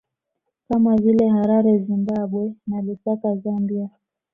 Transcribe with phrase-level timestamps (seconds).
[0.67, 3.89] Kama vile Harare Zimbabwe na Lusaka Zambia